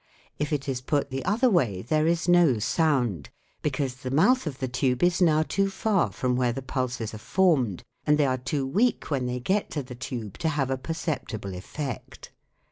If 0.39 0.51
it 0.51 0.67
is 0.67 0.81
put 0.81 1.11
the 1.11 1.23
other 1.25 1.47
way 1.47 1.83
there 1.83 2.07
is 2.07 2.27
no 2.27 2.57
sound, 2.57 3.29
because 3.61 3.97
the 3.97 4.09
mouth 4.09 4.47
of 4.47 4.57
the 4.57 4.67
tube 4.67 5.03
is 5.03 5.21
now 5.21 5.43
too 5.43 5.69
far 5.69 6.11
from 6.11 6.35
where 6.35 6.51
the 6.51 6.63
pulses 6.63 7.13
are 7.13 7.19
formed, 7.19 7.83
and 8.07 8.17
they 8.17 8.25
are 8.25 8.39
too 8.39 8.65
weak 8.65 9.11
when 9.11 9.27
they 9.27 9.39
get 9.39 9.69
to 9.69 9.83
the 9.83 9.93
tube 9.93 10.39
to 10.39 10.49
have 10.49 10.71
a 10.71 10.75
perceptible 10.79 11.53
effect. 11.53 12.31